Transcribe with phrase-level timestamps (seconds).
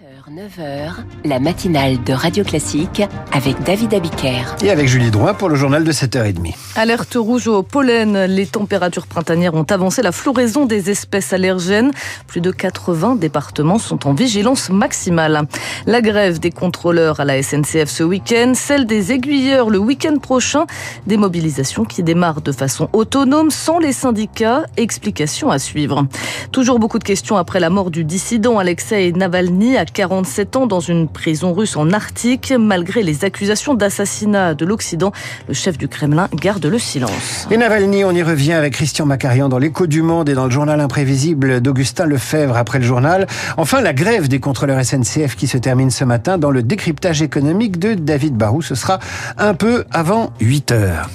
[0.00, 0.92] 9h,
[1.24, 3.02] la matinale de Radio Classique
[3.32, 4.44] avec David Abiker.
[4.62, 6.54] Et avec Julie Drouin pour le journal de 7h30.
[6.76, 8.26] Alerte rouge au pollen.
[8.26, 11.90] Les températures printanières ont avancé la floraison des espèces allergènes.
[12.28, 15.48] Plus de 80 départements sont en vigilance maximale.
[15.86, 20.66] La grève des contrôleurs à la SNCF ce week-end, celle des aiguilleurs le week-end prochain.
[21.08, 24.62] Des mobilisations qui démarrent de façon autonome sans les syndicats.
[24.76, 26.06] Explication à suivre.
[26.52, 30.80] Toujours beaucoup de questions après la mort du dissident Alexei Navalny à 47 ans dans
[30.80, 32.52] une prison russe en Arctique.
[32.58, 35.12] Malgré les accusations d'assassinat de l'Occident,
[35.48, 37.46] le chef du Kremlin garde le silence.
[37.50, 40.50] Et Navalny, on y revient avec Christian Macarian dans l'écho du monde et dans le
[40.50, 43.26] journal imprévisible d'Augustin Lefebvre après le journal.
[43.56, 47.78] Enfin, la grève des contrôleurs SNCF qui se termine ce matin dans le décryptage économique
[47.78, 48.62] de David Barou.
[48.62, 48.98] Ce sera
[49.36, 51.10] un peu avant 8 heures.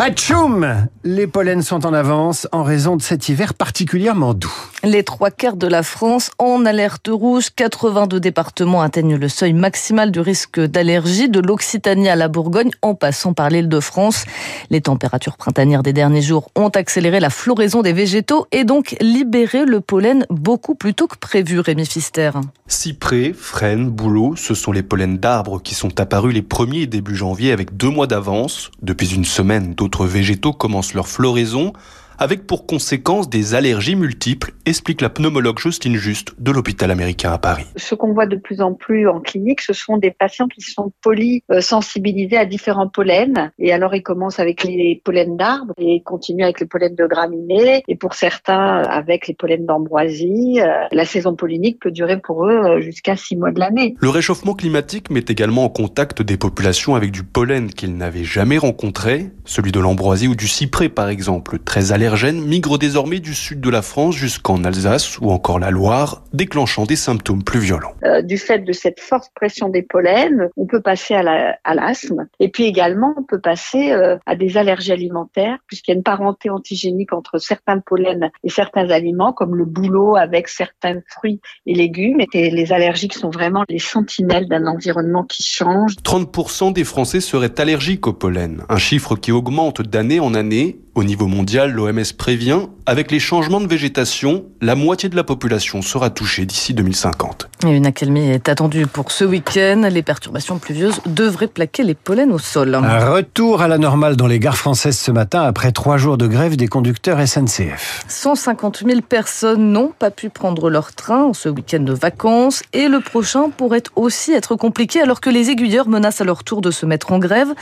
[0.00, 4.54] Atchoum Les pollens sont en avance en raison de cet hiver particulièrement doux.
[4.84, 7.48] Les trois quarts de la France en alerte rouge.
[7.56, 12.94] 82 départements atteignent le seuil maximal du risque d'allergie de l'Occitanie à la Bourgogne en
[12.94, 14.24] passant par l'île de France.
[14.70, 19.64] Les températures printanières des derniers jours ont accéléré la floraison des végétaux et donc libéré
[19.64, 22.30] le pollen beaucoup plus tôt que prévu, Rémi Fister.
[22.68, 27.50] Cyprès, frêne, bouleau, ce sont les pollens d'arbres qui sont apparus les premiers début janvier
[27.50, 28.70] avec deux mois d'avance.
[28.80, 31.72] Depuis une semaine, d'autres végétaux commencent leur floraison
[32.18, 37.38] avec pour conséquence des allergies multiples, explique la pneumologue Justine Juste de l'hôpital américain à
[37.38, 37.66] Paris.
[37.76, 40.92] Ce qu'on voit de plus en plus en clinique, ce sont des patients qui sont
[41.00, 43.50] polysensibilisés à différents pollens.
[43.58, 47.82] Et alors, ils commencent avec les pollens d'arbres et continuent avec les pollens de graminées.
[47.86, 50.60] Et pour certains, avec les pollens d'ambroisie.
[50.60, 53.94] Euh, la saison pollinique peut durer pour eux euh, jusqu'à six mois de l'année.
[54.00, 58.58] Le réchauffement climatique met également en contact des populations avec du pollen qu'ils n'avaient jamais
[58.58, 63.34] rencontré, celui de l'ambroisie ou du cyprès par exemple, très allergique allergènes migrent désormais du
[63.34, 67.92] sud de la France jusqu'en Alsace ou encore la Loire, déclenchant des symptômes plus violents.
[68.02, 72.48] Euh, du fait de cette forte pression des pollens, on peut passer à l'asthme et
[72.48, 76.48] puis également on peut passer euh, à des allergies alimentaires puisqu'il y a une parenté
[76.48, 82.22] antigénique entre certains pollens et certains aliments comme le bouleau avec certains fruits et légumes
[82.32, 85.92] et les allergiques sont vraiment les sentinelles d'un environnement qui change.
[86.02, 91.04] 30% des Français seraient allergiques au pollen, un chiffre qui augmente d'année en année au
[91.04, 96.08] niveau mondial, l'OMS prévient, avec les changements de végétation, la moitié de la population sera
[96.08, 97.50] touchée d'ici 2050.
[97.66, 99.86] Et une accalmie est attendue pour ce week-end.
[99.90, 102.74] Les perturbations pluvieuses devraient plaquer les pollens au sol.
[102.74, 106.26] Un retour à la normale dans les gares françaises ce matin après trois jours de
[106.26, 108.06] grève des conducteurs SNCF.
[108.08, 113.00] 150 000 personnes n'ont pas pu prendre leur train ce week-end de vacances et le
[113.00, 116.86] prochain pourrait aussi être compliqué alors que les aiguilleurs menacent à leur tour de se
[116.86, 117.52] mettre en grève.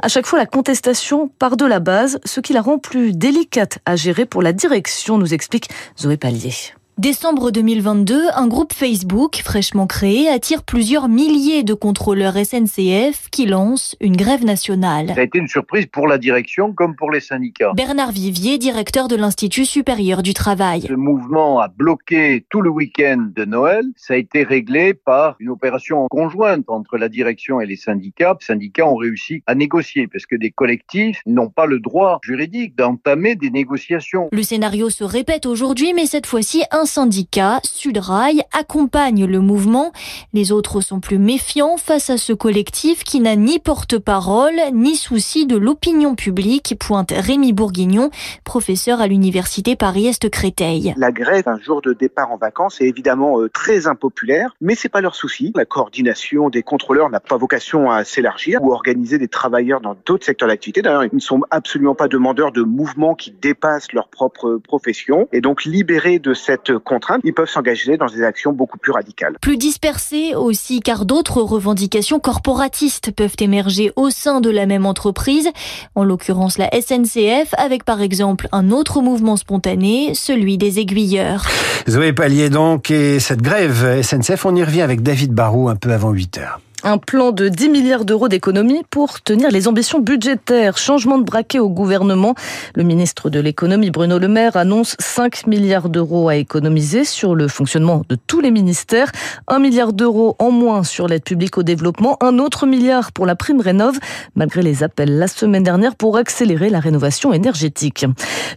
[0.00, 3.80] À chaque fois, la contestation part de la base, ce qui la rend plus délicate
[3.84, 4.75] à gérer pour la direction,
[5.18, 6.54] nous explique Zoé Pallier.
[6.98, 13.96] Décembre 2022, un groupe Facebook fraîchement créé attire plusieurs milliers de contrôleurs SNCF qui lancent
[14.00, 15.08] une grève nationale.
[15.14, 17.72] Ça a été une surprise pour la direction comme pour les syndicats.
[17.76, 20.86] Bernard Vivier, directeur de l'Institut supérieur du travail.
[20.88, 23.84] Ce mouvement a bloqué tout le week-end de Noël.
[23.94, 28.38] Ça a été réglé par une opération conjointe entre la direction et les syndicats.
[28.40, 32.74] Les syndicats ont réussi à négocier parce que des collectifs n'ont pas le droit juridique
[32.74, 34.30] d'entamer des négociations.
[34.32, 39.92] Le scénario se répète aujourd'hui, mais cette fois-ci, un syndicat, Sudrail, accompagne le mouvement.
[40.32, 45.46] Les autres sont plus méfiants face à ce collectif qui n'a ni porte-parole, ni souci
[45.46, 48.10] de l'opinion publique, pointe Rémi Bourguignon,
[48.44, 50.94] professeur à l'université Paris-Est Créteil.
[50.96, 54.88] La grève, un jour de départ en vacances, est évidemment euh, très impopulaire, mais c'est
[54.88, 55.50] pas leur souci.
[55.56, 60.24] La coordination des contrôleurs n'a pas vocation à s'élargir ou organiser des travailleurs dans d'autres
[60.24, 60.82] secteurs d'activité.
[60.82, 65.26] D'ailleurs, ils ne sont absolument pas demandeurs de mouvements qui dépassent leur propre profession.
[65.32, 69.36] Et donc, libérés de cette contraintes, ils peuvent s'engager dans des actions beaucoup plus radicales.
[69.40, 75.48] Plus dispersées aussi, car d'autres revendications corporatistes peuvent émerger au sein de la même entreprise,
[75.94, 81.46] en l'occurrence la SNCF, avec par exemple un autre mouvement spontané, celui des aiguilleurs.
[81.88, 85.92] Zoé Pallier donc, et cette grève SNCF, on y revient avec David Barou un peu
[85.92, 86.60] avant 8 heures.
[86.84, 90.76] Un plan de 10 milliards d'euros d'économie pour tenir les ambitions budgétaires.
[90.76, 92.34] Changement de braquet au gouvernement.
[92.74, 97.48] Le ministre de l'économie, Bruno Le Maire, annonce 5 milliards d'euros à économiser sur le
[97.48, 99.10] fonctionnement de tous les ministères.
[99.48, 102.18] 1 milliard d'euros en moins sur l'aide publique au développement.
[102.20, 103.98] Un autre milliard pour la prime rénov,
[104.34, 108.04] malgré les appels la semaine dernière pour accélérer la rénovation énergétique.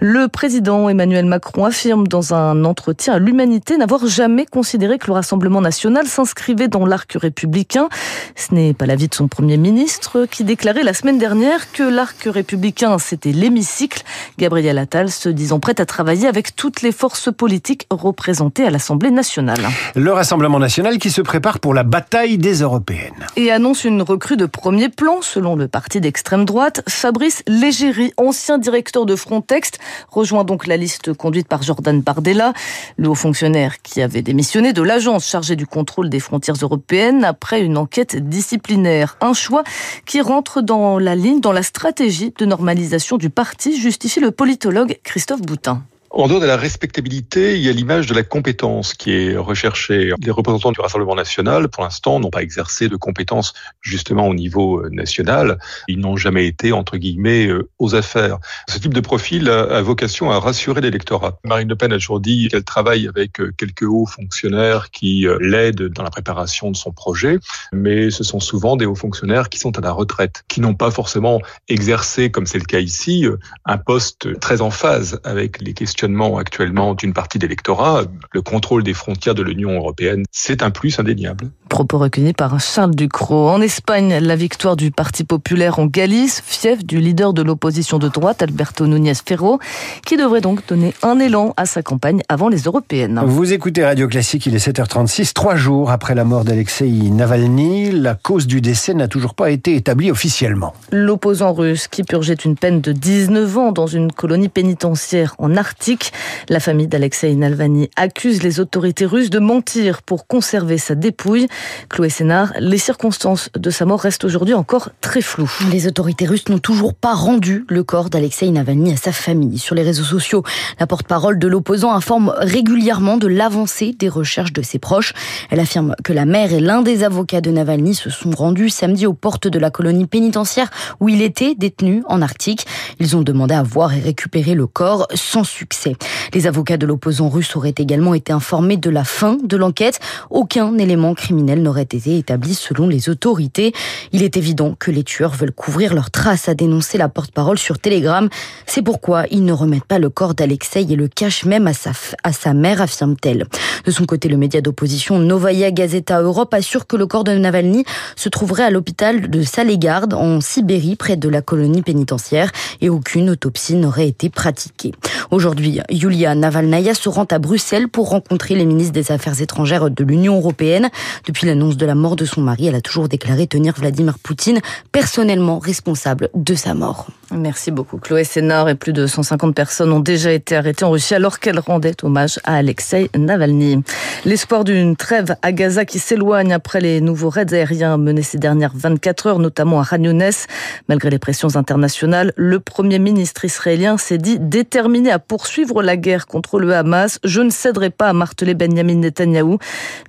[0.02, 5.14] Le président Emmanuel Macron affirme dans un entretien à l'humanité n'avoir jamais considéré que le
[5.14, 7.88] Rassemblement national s'inscrivait dans l'arc républicain.
[8.36, 12.24] Ce n'est pas l'avis de son Premier ministre qui déclarait la semaine dernière que l'arc
[12.24, 14.04] républicain, c'était l'hémicycle.
[14.38, 19.12] Gabriel Attal se disant prêt à travailler avec toutes les forces politiques représentées à l'Assemblée
[19.12, 19.60] nationale.
[19.96, 23.28] Le Rassemblement national qui se prépare pour la bataille des européennes.
[23.36, 26.82] Et annonce une recrue de premier plan, selon le parti d'extrême droite.
[26.88, 29.72] Fabrice Légéry, ancien directeur de Frontex,
[30.10, 32.54] rejoint donc la liste conduite par Jordan Bardella,
[32.98, 37.62] le haut fonctionnaire qui avait démissionné de l'agence chargée du contrôle des frontières européennes après
[37.62, 39.18] une enquête disciplinaire.
[39.22, 39.64] Un choix
[40.06, 45.00] qui rentre dans la ligne, dans la stratégie de normalisation du parti, justifie le politologue
[45.04, 45.84] Christophe Boutin.
[46.12, 50.12] En dehors de la respectabilité, il y a l'image de la compétence qui est recherchée.
[50.20, 54.80] Les représentants du Rassemblement national, pour l'instant, n'ont pas exercé de compétences justement au niveau
[54.80, 55.60] euh, national.
[55.88, 58.40] Ils n'ont jamais été, entre guillemets, euh, aux affaires.
[58.68, 61.38] Ce type de profil a vocation à rassurer l'électorat.
[61.46, 65.90] Marine Le Pen a toujours dit qu'elle travaille avec euh, quelques hauts fonctionnaires qui l'aident
[65.90, 67.38] dans la préparation de son projet,
[67.72, 70.90] mais ce sont souvent des hauts fonctionnaires qui sont à la retraite, qui n'ont pas
[70.90, 73.28] forcément exercé, comme c'est le cas ici,
[73.66, 75.99] un poste très en phase avec les questions
[76.38, 81.52] actuellement d'une partie d'électorat, le contrôle des frontières de l'Union européenne, c'est un plus indéniable.
[81.70, 83.48] Propos recueillis par Charles Ducrot.
[83.48, 88.10] En Espagne, la victoire du Parti populaire en Galice, fief du leader de l'opposition de
[88.10, 89.60] droite, Alberto Núñez Ferro,
[90.04, 93.22] qui devrait donc donner un élan à sa campagne avant les européennes.
[93.24, 95.34] Vous écoutez Radio Classique, il est 7h36.
[95.34, 99.76] Trois jours après la mort d'Alexei Navalny, la cause du décès n'a toujours pas été
[99.76, 100.74] établie officiellement.
[100.92, 106.14] L'opposant russe qui purgeait une peine de 19 ans dans une colonie pénitentiaire en Arctique.
[106.50, 111.48] La famille d'Alexei Navalny accuse les autorités russes de mentir pour conserver sa dépouille.
[111.90, 115.52] Chloé Sénard, les circonstances de sa mort restent aujourd'hui encore très floues.
[115.72, 119.58] Les autorités russes n'ont toujours pas rendu le corps d'Alexei Navalny à sa famille.
[119.58, 120.44] Sur les réseaux sociaux,
[120.80, 125.14] la porte-parole de l'opposant informe régulièrement de l'avancée des recherches de ses proches.
[125.50, 129.08] Elle affirme que la mère et l'un des avocats de Navalny se sont rendus samedi
[129.08, 130.70] aux portes de la colonie pénitentiaire
[131.00, 132.68] où il était détenu en Arctique.
[133.00, 135.96] Ils ont demandé à voir et récupérer le corps sans succès.
[136.34, 140.00] Les avocats de l'opposant russe auraient également été informés de la fin de l'enquête.
[140.30, 143.74] Aucun élément criminel n'aurait été établi selon les autorités.
[144.12, 147.80] Il est évident que les tueurs veulent couvrir leurs traces, a dénoncé la porte-parole sur
[147.80, 148.30] Telegram.
[148.66, 151.92] C'est pourquoi ils ne remettent pas le corps d'Alexei et le cachent même à sa,
[152.24, 153.48] à sa mère, affirme-t-elle.
[153.86, 157.86] De son côté, le média d'opposition Novaya Gazeta Europe assure que le corps de Navalny
[158.16, 162.52] se trouverait à l'hôpital de Salégarde, en Sibérie, près de la colonie pénitentiaire,
[162.82, 164.92] et aucune autopsie n'aurait été pratiquée.
[165.32, 170.04] Aujourd'hui, Yulia Navalnaya se rend à Bruxelles pour rencontrer les ministres des Affaires étrangères de
[170.04, 170.90] l'Union européenne.
[171.26, 174.60] Depuis l'annonce de la mort de son mari, elle a toujours déclaré tenir Vladimir Poutine
[174.92, 177.08] personnellement responsable de sa mort.
[177.32, 181.14] Merci beaucoup Chloé Sénard et plus de 150 personnes ont déjà été arrêtées en Russie
[181.14, 183.84] alors qu'elles rendaient hommage à Alexei Navalny.
[184.26, 188.74] L'espoir d'une trêve à Gaza qui s'éloigne après les nouveaux raids aériens menés ces dernières
[188.76, 190.48] 24 heures, notamment à Ragnounès.
[190.88, 196.28] Malgré les pressions internationales, le premier ministre israélien s'est dit déterminé à poursuivre la guerre
[196.28, 197.20] contre le Hamas.
[197.24, 199.60] Je ne céderai pas à marteler Benjamin Netanyahou.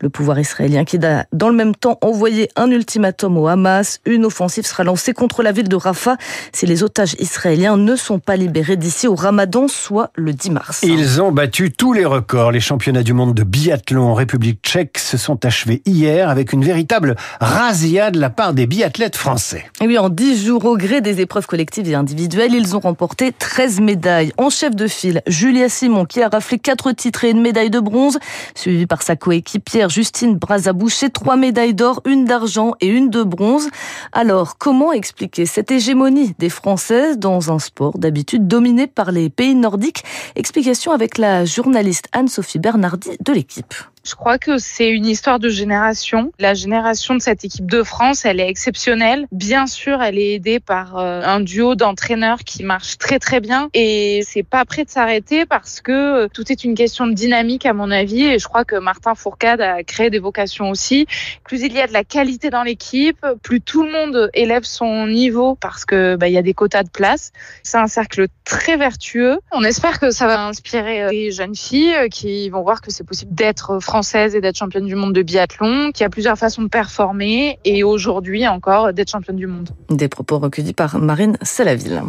[0.01, 4.01] Le pouvoir israélien qui a dans le même temps envoyé un ultimatum au Hamas.
[4.05, 6.17] Une offensive sera lancée contre la ville de Rafah
[6.53, 10.81] si les otages israéliens ne sont pas libérés d'ici au Ramadan, soit le 10 mars.
[10.83, 12.53] Ils ont battu tous les records.
[12.53, 16.65] Les championnats du monde de biathlon en République tchèque se sont achevés hier avec une
[16.65, 19.65] véritable razzia de la part des biathlètes français.
[19.81, 23.33] Et oui, en 10 jours, au gré des épreuves collectives et individuelles, ils ont remporté
[23.33, 24.33] 13 médailles.
[24.39, 27.81] En chef de file, Julia Simon qui a raflé 4 titres et une médaille de
[27.81, 28.19] bronze,
[28.55, 33.69] suivie par sa coéquipière Justine Brazaboucher, trois médailles d'or, une d'argent et une de bronze.
[34.13, 39.55] Alors, comment expliquer cette hégémonie des Françaises dans un sport d'habitude dominé par les pays
[39.55, 40.05] nordiques?
[40.37, 43.75] Explication avec la journaliste Anne-Sophie Bernardi de l'équipe.
[44.03, 46.33] Je crois que c'est une histoire de génération.
[46.39, 49.27] La génération de cette équipe de France, elle est exceptionnelle.
[49.31, 53.69] Bien sûr, elle est aidée par euh, un duo d'entraîneurs qui marche très très bien
[53.75, 55.93] et c'est pas prêt de s'arrêter parce que
[56.25, 59.15] euh, tout est une question de dynamique à mon avis et je crois que Martin
[59.15, 61.07] Fourcade a créé des vocations aussi.
[61.45, 65.07] Plus il y a de la qualité dans l'équipe, plus tout le monde élève son
[65.09, 67.33] niveau parce que bah, il y a des quotas de place.
[67.63, 69.39] C'est un cercle très vertueux.
[69.53, 73.05] On espère que ça va inspirer euh, les jeunes filles qui vont voir que c'est
[73.05, 76.69] possible d'être française et d'être championne du monde de biathlon, qui a plusieurs façons de
[76.69, 79.71] performer et aujourd'hui encore d'être championne du monde.
[79.91, 82.01] Des propos recueillis par Marine Salaville.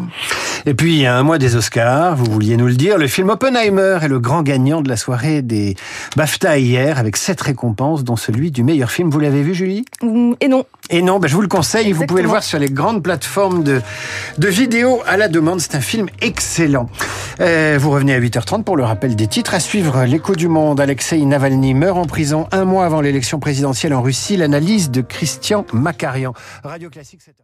[0.68, 3.08] Et puis, il y a un mois des Oscars, vous vouliez nous le dire, le
[3.08, 5.76] film Oppenheimer est le grand gagnant de la soirée des
[6.16, 9.10] BAFTA hier, avec sept récompenses, dont celui du meilleur film.
[9.10, 9.86] Vous l'avez vu, Julie?
[10.40, 10.66] Et non.
[10.92, 12.02] Et non, ben je vous le conseille, Exactement.
[12.02, 13.82] vous pouvez le voir sur les grandes plateformes de,
[14.38, 15.62] de vidéos à la demande.
[15.62, 16.90] C'est un film excellent.
[17.40, 19.54] Euh, vous revenez à 8h30 pour le rappel des titres.
[19.54, 20.80] À suivre l'écho du monde.
[20.80, 24.38] Alexei Navalny meurt en prison un mois avant l'élection présidentielle en Russie.
[24.38, 26.34] L'analyse de Christian Macarian.
[26.64, 27.42] Radio Classique 7